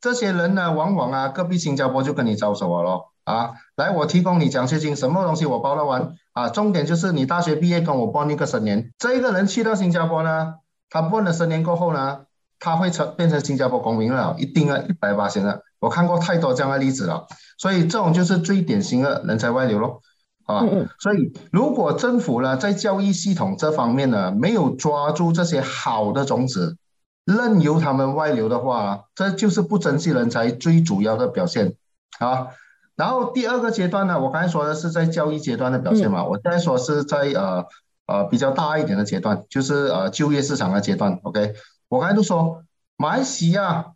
[0.00, 3.12] 这些人呢，往往啊，隔壁新加坡就跟你招手了咯。
[3.22, 6.48] 啊，来，我提供你奖学金，什么东西我包得完啊？
[6.48, 10.54] 重点就是你大学毕业跟我报那个十年，这一个人去到新加坡呢？
[10.92, 12.26] 他问了十年过后呢，
[12.58, 15.62] 他会成变成新加坡公民了，一定啊，一百八千的。
[15.80, 17.26] 我看过太多这样的例子了，
[17.56, 20.02] 所以这种就是最典型的人才外流咯，
[20.44, 20.62] 啊，
[20.98, 26.76] 所以如果政府呢在教育系统这方面呢没有抓住这些好的种子，
[27.24, 31.74] 任由他们外流的话，这就是不珍惜人才最主要的表现
[32.18, 32.48] 啊。
[32.96, 37.64] 然后第二个阶段呢，我刚才说的是在教育阶段的表现嘛，我现在说是在呃。
[38.06, 41.20] 呃，比较大一点的阶段，就是呃就业市场的阶段。
[41.22, 41.54] OK，
[41.88, 42.64] 我刚才都说，
[42.96, 43.92] 马来西亚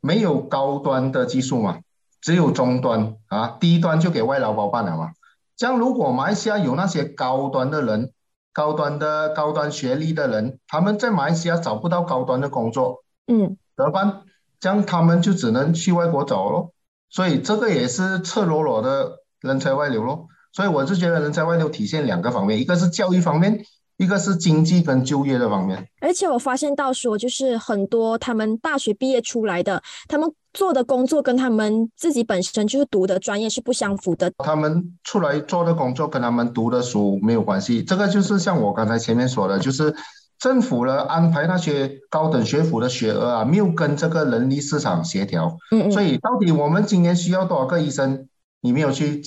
[0.00, 1.80] 没有高端的技术嘛，
[2.20, 5.12] 只有中端啊，低端就给外劳包办了嘛。
[5.56, 8.12] 这样如果马来西亚有那些高端的人，
[8.52, 14.22] 高端的高端学历的人，他们在马来西亚找不到高端的工作，嗯，怎么办？
[14.60, 16.72] 这样他们就只能去外国找咯。
[17.10, 20.26] 所以这个也是赤裸裸的人才外流咯。
[20.58, 23.64] 所以我是觉得人才外流体现两个方面，一个是教育方面，
[23.96, 25.86] 一个是经济跟就业的方面。
[26.00, 34.32] 而且我发现到说，就是很多他们大学毕业出来的，他们做的工作跟他们自己本身就是读的专业是不相符的。
[34.38, 37.84] 他们出来做的工作跟他们读的书没有关系。
[37.84, 39.94] 这个就是像我刚才前面说的，就是
[40.40, 45.56] 政府呢安排那些高等学府的学额啊，没有跟这个人力市场协调。
[45.70, 45.92] 嗯嗯。
[45.92, 48.26] 所以到底我们今年需要多少个医生？
[48.60, 49.22] 你没有去。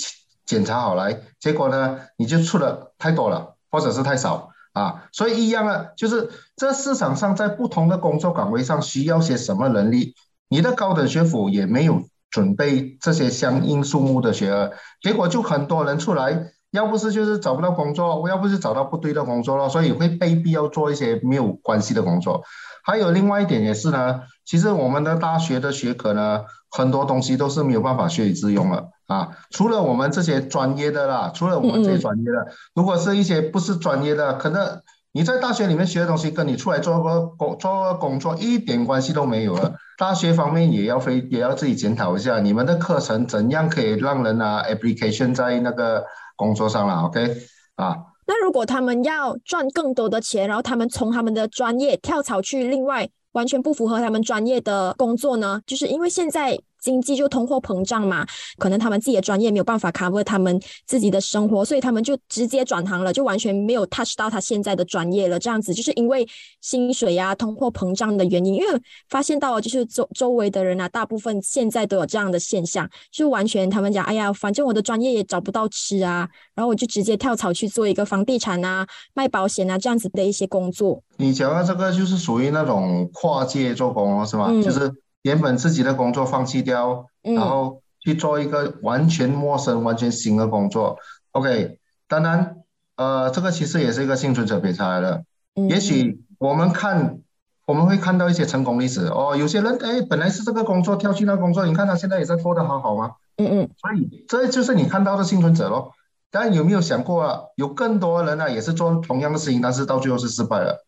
[0.51, 10.13] 检查好来，结果呢，你就出了太多了，或者是太少啊，所以一样啊，就是这市场上在不同的工作岗位上需要些什么能力，
[10.49, 22.43] 你的高等学府也没有准备这些相应数目的学额，结果就很多人出来，要不是就是找不到工作，要不是找到不对的工作了，所以会被逼要做一些没有关系的工作。
[22.83, 28.89] 还有另外一点也是呢，其实我们的大学的学科呢，很多东西都是没有办法学以致用了。
[29.07, 39.73] 啊，除了我们这些专业的啦，除了我们这些专业的，如果是一些不是专业的，可能你在大学里面学的东西，跟你出来做个工做个工作一点关系都没有了。
[39.97, 46.05] 大学方面也要非也要自己检讨一下，你们的课程怎样可以让人啊 application 在那个
[46.37, 47.35] 工作上了，OK？
[47.75, 55.62] 啊，那如果他们要赚更多的钱，然后他们从他们的专业跳槽去另外完全不符合他们专业的工作呢？
[55.65, 56.60] 就是因为现在。
[56.81, 58.25] 经济就通货膨胀嘛，
[58.57, 65.39] 可能他们自己的专业没有办法 cover 他们自己的生活，所以他们就直接转行了，就完全没有 touch 到他现在的专业了。
[65.39, 66.27] 这样子就是因为
[66.59, 68.67] 薪水啊、通货膨胀的原因，因为
[69.09, 81.01] 发现到就是周周围的人啊，大部分现在都有这样的现象，就完全他们讲，哎呀，反正我的专业也找不到吃啊，然后我就直接跳槽去做一个房地产啊、卖保险啊这样子的一些工作。
[81.17, 84.51] 你讲的这个就是属于那种跨界做工了，是吗？
[84.63, 84.91] 就是
[85.23, 90.97] 原本自己的工作放弃掉，然后去做一个完全陌生、完全新的工作。
[91.31, 92.57] OK，当然，
[92.95, 95.23] 呃，这个其实也是一个幸存者偏差来的。
[95.69, 97.19] 也许我们看，
[97.65, 99.36] 我们会看到一些成功例子哦。
[99.38, 103.12] 有些人哎，本来是这个工作跳去那工作，你看他现在也在过得好好吗？
[103.38, 103.69] 嗯嗯。
[103.77, 105.93] 所以这就是你看到的幸存者咯。
[106.34, 107.41] 但有没有想过啊？
[107.55, 110.86] 有更多人呢，也是做同样的事情，但是到最后是失败了。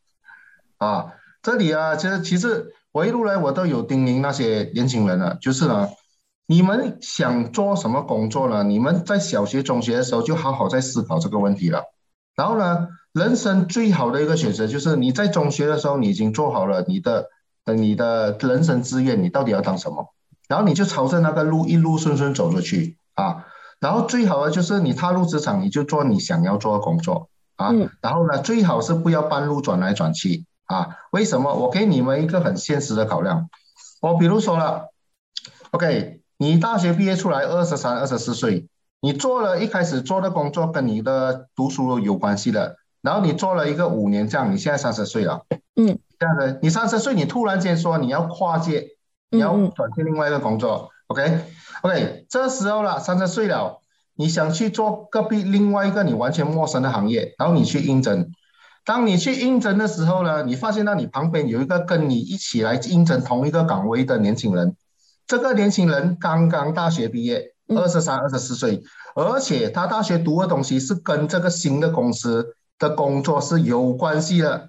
[0.78, 5.89] 啊，这里啊，其实其实我一路来我都有叮咛那些年轻人了，就是呢，
[6.45, 8.63] 你们想做什么工作呢？
[8.63, 11.84] 你们在小学、中学的时候就好好在思考这个问题了。
[12.36, 17.29] 然后呢，人生最好的一个选择就是你在中学的时候你已经做好了你的
[17.65, 20.13] 你的人生志愿，你到底要当什么？
[20.47, 23.45] 然后你就朝着那个路一路顺顺走着去啊。
[23.79, 27.71] 然后最好的就是你踏入职场，你就做你想要做的工作啊。
[28.01, 30.45] 然后呢，最好是不要半路转来转去。
[30.74, 31.54] 啊，为什么？
[31.54, 33.48] 我给你们一个很现实的考量。
[34.02, 34.90] 我比如说了
[35.70, 38.68] ，OK，你大学毕业出来二十三、二十四岁，
[39.00, 48.88] 你做了一开始做的工作跟你的读书有关系的，然后你做了一个五年这样，你现在三十岁了，嗯，这样的，你三十岁，你突然间说你要跨界，
[49.30, 53.80] 你要转去另外一个工作，OK，OK，这时候了，三十岁了，
[54.16, 58.32] 你想去做隔壁另外一个你完全陌生的行业，然后你去应征。
[58.86, 64.76] 当你去应征的时候呢，你发现到你旁边有一个跟你一起来应征同一个岗位的年轻人，
[65.26, 68.84] 这个年轻人刚刚大学毕业，二十三、二十四岁，
[69.15, 74.67] 而且他大学读的东西是跟这个新的公司的工作是有关系的。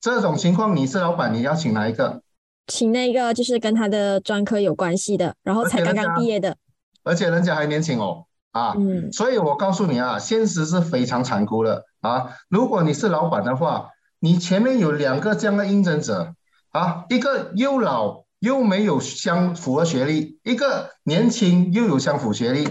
[0.00, 2.22] 这种情况，你是老板，你要请哪一个？
[2.66, 6.56] 请那个就是跟他的专科有关系的，然后才刚刚毕业的，
[7.04, 8.24] 而且人家还年轻哦。
[8.52, 12.36] 啊，嗯所以我告诉你啊，现实是非常残酷的啊。
[12.48, 13.88] 如果你是老板的话，
[14.20, 16.34] 你前面有两个这样的应征者
[16.70, 22.68] 啊，一个又老又没有相符合学历，一个年轻又有相符学历，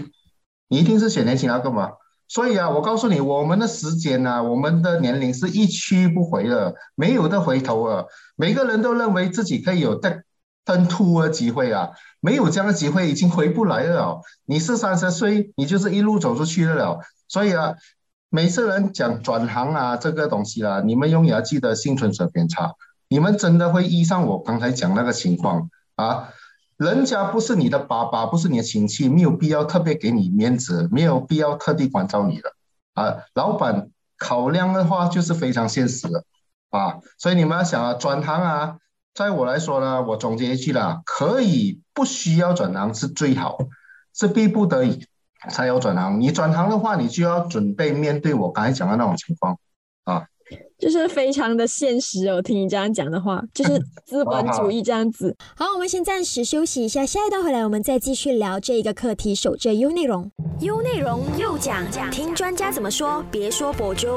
[0.68, 1.90] 你一定是选年轻那个嘛。
[2.28, 8.06] 所以啊，我告诉你，我们的时间啊，我们的年龄是一去不回的，没有的回头了。
[8.36, 10.22] 每个人都认为自己可以有登
[10.64, 11.90] 登突的机会啊。
[12.20, 14.22] 没有这样的机会，已经回不来了。
[14.46, 17.00] 你是三十岁，你就是一路走出去的了。
[17.28, 17.74] 所以啊，
[18.34, 22.72] 每次人讲转行啊，这个东西啊，你们永远要记得幸存者偏差。
[23.08, 26.30] 你们真的会遇上我刚才讲那个情况啊？
[26.78, 32.54] 人家不是你的爸爸，不是你的亲戚，没有必要特别给你面子，没有必要特地关照你的
[32.94, 33.18] 啊。
[33.34, 36.24] 老板考量的话，就是非常现实的
[36.70, 37.00] 啊。
[37.18, 38.78] 所以你们要想啊，转行啊。
[39.12, 43.58] 在我来说呢，我总结一句啦，可以不需要转行是最好，
[44.14, 45.04] 是逼不得已
[45.50, 46.20] 才有转行。
[46.20, 49.56] 你转行的话，你就要准备面对我刚才讲的那种情况
[50.04, 50.24] 啊，
[50.78, 52.40] 就是非常的现实哦。
[52.42, 55.36] 听你这样讲的话，就是 资本主义这样子。
[55.56, 59.34] 好，我们先暂时休息一下，下一段回来我们再继续聊这一个课题。
[59.34, 64.08] 守着 U 内容，U 内容又讲讲，听专家怎么说，别说博主。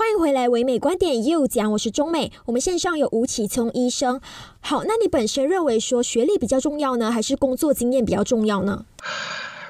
[0.00, 2.32] 欢迎回来，唯美观点又讲，我是中美。
[2.46, 4.18] 我们线上有吴启聪医生。
[4.62, 8.86] 好，那你本身认为说学历比较重要呢，还是工作经验比较重要呢？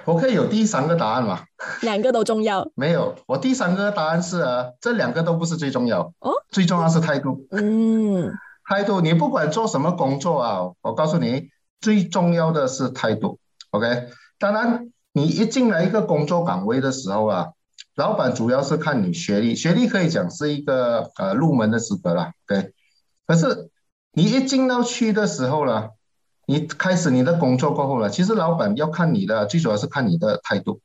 [0.05, 1.41] 我可以有第三个答案吗？
[1.83, 2.71] 两个都重要。
[2.77, 6.03] 没有，我第三个答案是啊，这两个都不是最重要。
[6.21, 7.49] 哦，最重要是态度。
[7.51, 8.31] 嗯，
[8.69, 11.49] 态度，你不管做什么工作啊，我告诉你，
[11.81, 13.41] 最重要的是态度。
[13.73, 14.07] OK，
[14.39, 17.49] 当然，你一进来一个工作岗位的时候啊。
[18.01, 22.73] 老板主要是看你学历，学历可以讲是一个呃入门的资格了，对。
[23.27, 23.69] 可是
[24.13, 25.91] 你一进到去的时候呢，
[26.47, 30.81] 你开始你的工作过后了，其实老板要看你的，最主要是看你的态度。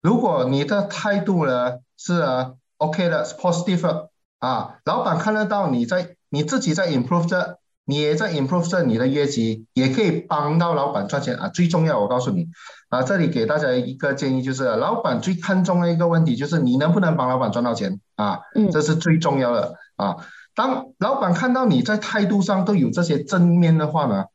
[0.00, 4.08] 如果你的态度呢是啊 OK 的，positive
[4.38, 7.58] 啊，老板看得到你在你自己在 improve 着。
[7.88, 11.48] 你也在 improve 着你的业绩，也可以帮到老板赚钱啊！
[11.48, 12.46] 最重要，我告诉你
[12.90, 18.40] 啊，这里给大家一个建议，就是老板最看重的一个问题，就是你能不能帮老板赚到钱啊？
[18.54, 20.16] 嗯，这是最重要的啊。
[20.54, 24.26] 当老板看到你在态度上都有这些正面的话呢，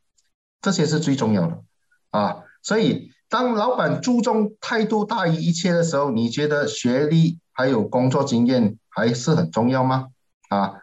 [0.60, 1.60] 这些是最重要的
[2.10, 2.38] 啊。
[2.60, 10.08] 所以，当老板注重态度大于一切的时候，你觉得学历还有工作经验还是很重要吗？
[10.48, 10.80] 啊？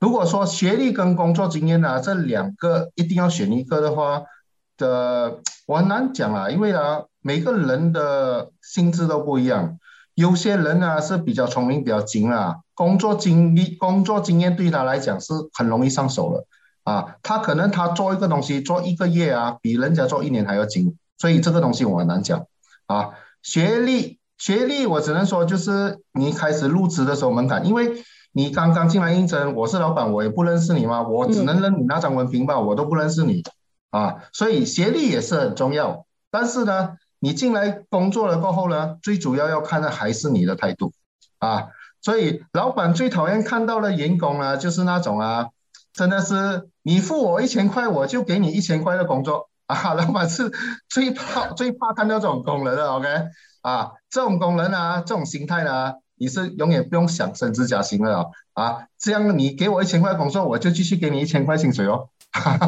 [0.00, 4.22] 如果说学历跟工作经验呢，这两个一定要选一个的话，
[4.76, 9.78] 的我很难讲啊，因为呢，每个人的心智都不一样。
[10.14, 17.16] 有些人呢是比较聪明、比较精啊，工作经历、工作经验对他来讲是很容易上手的啊。
[17.22, 22.46] 他可能他做一个东西做一个月啊，比人家做一年还要精，所以这个东西我很难讲
[22.86, 23.10] 啊。
[23.42, 28.02] 学历，学历，我只能说就是你开始入职的时候门槛，因为
[28.32, 33.42] 你刚刚进来应征，我是老板，我也不认识你嘛，我只能认你那张文凭吧，我都不认识你
[33.90, 36.96] 啊，所以学历也是很重要，但是呢。
[37.20, 40.92] 你进来工作了过后呢，最主要要看的还是你的态度
[41.40, 41.66] 啊。
[42.00, 45.48] 所以老板最讨厌看到的员工啊，就是那种啊，
[45.92, 49.94] 真的是你付我一千块，我就给你一千块的工作啊。
[49.94, 50.52] 老板是
[50.88, 53.08] 最怕最怕看到这种工人的，OK
[53.62, 58.86] 啊，这种工人啊，这种心态呢，你是永远不用想升职加薪了啊。
[58.98, 62.08] 这样你给我一千块工作，我就继续给你一千块薪水哦。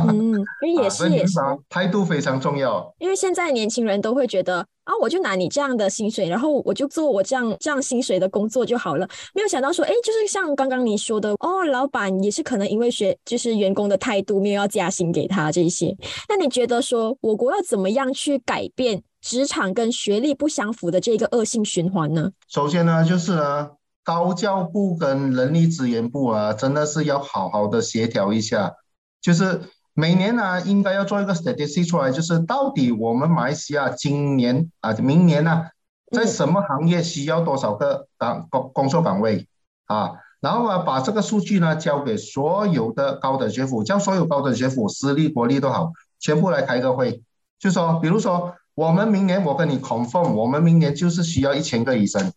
[0.08, 0.34] 嗯，
[0.66, 1.38] 因为也是也是，
[1.68, 2.94] 态度非常重要。
[2.98, 9.06] 因为现在年轻人都会觉得啊，我就拿你这样的薪水，然后我就做我这样这样薪水的工作就好了。
[9.34, 15.94] 没有想到说，哎，就是像刚刚你说的，哦，老板也是可能因为学就是员工的态度没有要加薪给他这些。
[16.28, 22.30] 那你觉得说，我国要怎么样去改变职场跟学历不相符的这个恶性循环呢？
[22.48, 23.70] 首先呢，就是呢，
[24.02, 28.74] 高教部跟人力资源部啊，真的是要好好的协调一下。
[29.20, 29.60] 就是
[29.92, 35.66] 每年呢，应该要做一个 statistic 出来，就是到底我们马来西亚今年啊、明年呢，
[36.10, 39.46] 在什么行业需要多少个岗工工作岗位
[39.84, 40.12] 啊？
[40.40, 47.22] 然后啊，把这个数据呢交给所有的高等学府，叫所有高等学府、私立、国立都好，全部来开个会，
[47.58, 52.32] 就说，比如说我们明年我跟你 confirm，我们明年就是需要一千个医生，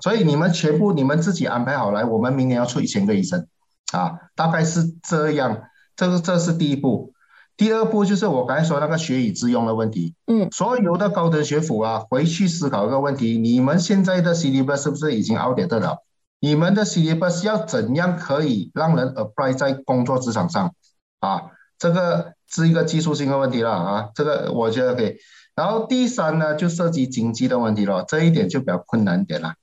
[0.00, 3.46] 所以你们全部你们自己安排好来，我们明年要出一千个医生
[3.92, 5.64] 啊，大概是这样。
[5.94, 7.12] 这个这是第一步，
[7.56, 10.14] 第二步就是我刚才说那个学以致用的问题。
[10.26, 15.98] 嗯，所有的高等学府啊，回去思考一个问题：你们现在的 CDB 是不是已经 outdated 了？
[16.40, 20.72] 你们的 CDB 要怎样可以让人 apply 在工作职场上？
[21.20, 25.16] 啊，这个是一个技术性的问题了啊，这个我觉得可以。
[25.54, 29.54] 然后第三呢，就涉及经济的问题了，这一点就比较困难点了。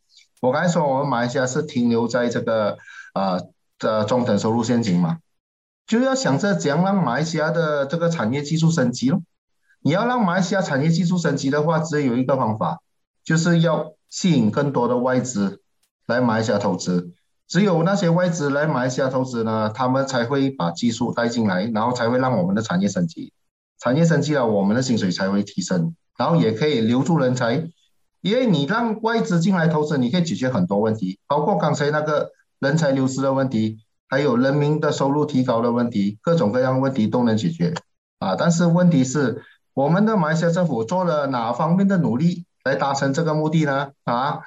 [0.41, 2.77] 我刚才说我们马来西亚是停留在这个
[3.13, 3.39] 啊
[3.79, 5.17] 的中等收入陷阱嘛。
[5.87, 9.23] 就要想着怎样让马来西亚的这个产业技术升级咯。
[9.81, 12.79] 你要让马来西亚产业技术升级的话，只有一个方法，
[13.23, 15.61] 就是要吸引更多的外资
[16.05, 17.11] 来马来西亚投资。
[17.47, 23.33] 只有那些外资来马来西亚投资呢，他们才会把技术带进来，然后才会让我们的产业升级。
[23.80, 27.69] 产业升级了，我们的薪水才会提升，然后也可以留住人才。
[28.21, 33.80] 因为你让外资进来投资，你可以解决很多问题，包括刚才那个人才流失的问题。
[34.11, 37.75] 还有人民的收入提高的问题，各种各样问题都能解决
[38.17, 38.36] 啊！
[38.36, 39.43] 但是问题是，
[39.75, 43.91] 我们的马来西亚政府做了哪方面的努力来达成这个目的呢？
[44.05, 44.39] 啊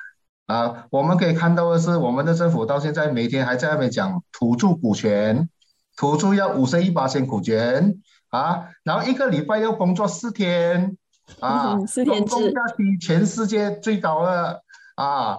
[0.47, 5.49] 啊，我们可以看到的是，我们的政府到现在每天还在那边讲土著股权，
[5.97, 8.01] 土著要五十一八千股权
[8.33, 10.97] 啊，然后一个礼拜要工作四天
[11.39, 14.63] 啊， 四天制，工价比全世界最高的
[14.97, 15.39] 啊，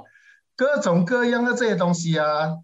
[0.56, 2.60] 各种各样的这些东西啊。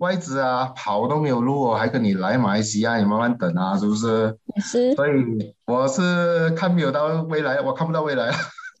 [0.00, 4.34] 外资啊，跑都没有路哦，还跟你来马来西亚，你慢慢等啊，是不是？
[4.62, 4.94] 是。
[4.94, 5.12] 所以
[5.66, 8.30] 我是看没有到未来，我看不到未来。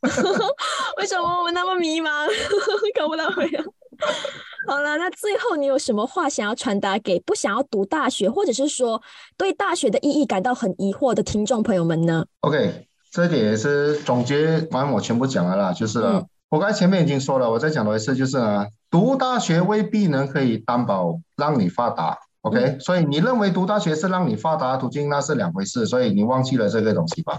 [0.96, 2.08] 为什么我那么迷茫，
[2.96, 3.62] 看不到未来？
[4.66, 9.02] 好了，那最后你有什么话想要传达给不想要读大学，或者是说
[9.36, 16.02] 对大学的意义感到很疑惑的听众朋友们呢？OK，这点也是总结完，我全部讲了啦，就是。
[16.50, 22.76] 我刚才前面已经说了，我再讲多一次，就是啊，读大学未必能可以担保让你发达，OK？
[22.80, 27.38] 所以你认为读大学是让你发达途径，那是两回事，所以你忘记了这个东西吧。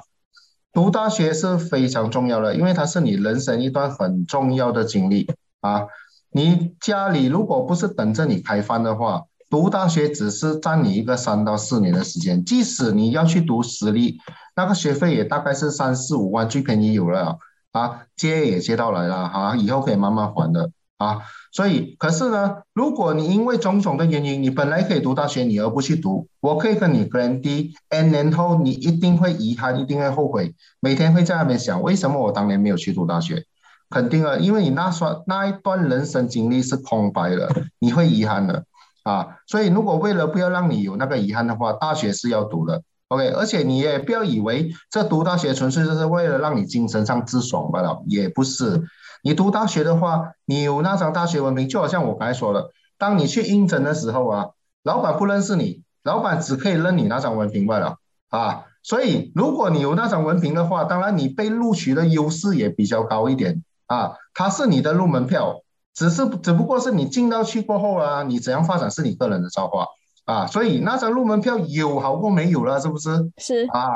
[0.71, 5.87] 读大学是非常重要的，因为它是你人生一段很重要的经历啊。
[6.31, 14.17] 你家里如果不是等着你开饭的话，读大学只是占你一个三到四年的时间，即使你要去读私立，
[14.55, 17.37] 那个学费也大概是三四五万，最便宜有了。
[17.73, 21.21] 啊，借也借到来了，哈，以后可以慢慢还的啊。
[21.53, 33.45] 所以，可是呢，如果你因为种种的原因，你本来可以读大学，你而不去读，我可以跟你 guarantee，N 年后你一定会遗憾，一定会后悔，每天会在那边想，为什么我当年没有去读大学？
[33.91, 38.63] 肯定啊，因为你那段那一段人生经历是空白的，你会遗憾的
[39.03, 39.37] 啊。
[39.45, 42.81] 所以，如果为了不要让你有那个遗憾的话，大学是要读的。
[43.09, 48.81] OK，而且你也不要以为这读大学纯粹就是为了让你精神上自爽罢了，也不是。
[49.23, 54.45] 你读大学的话，你有那张大学文凭，就好像我刚才说的，当你去应征的时候啊，
[54.83, 57.97] 老板不认识你，老板只可以认你那张文凭罢了
[58.29, 58.63] 啊。
[58.81, 63.61] 所以如果你有那张文凭的话，当然你被录取的优势也比较高一点
[63.93, 64.13] 啊。
[64.33, 65.61] 它是你的入门票，
[65.93, 69.87] 只是只不过是你进到去过后啊，你怎样发展是你个人的造化
[70.25, 70.47] 啊。
[70.47, 73.09] 所以那张入门票有好过没有了，是不是？
[73.37, 73.89] 是啊，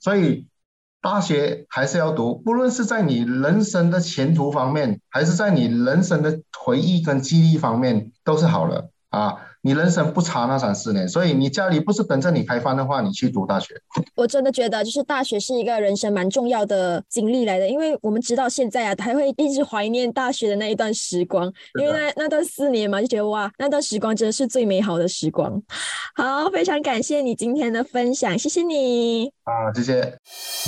[0.00, 0.46] 所以。
[1.02, 9.36] 大学还是要读，不论是在你人生的前途方面，还是在你人生的回忆跟记忆方面，都是好的啊。
[9.66, 13.74] 你人生不差那三四年，所以你家里不是等着你开饭的话，你去读大学。
[14.14, 25.60] 我真的觉得，就是大学是一个人生蛮重要的经历来的，因为我们直到现在啊，还会一直怀念大学的那一段时光，因为那那段四年嘛，就觉得哇，那段时光真的是最美好的时光。
[26.14, 29.26] 好，非常感谢你今天的分享，谢谢你。
[29.42, 30.16] 啊，谢谢。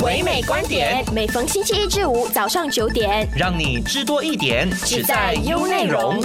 [0.02, 6.20] 唯美观点，每逢星期一至五早上九点，让你知多一点，只在优内容。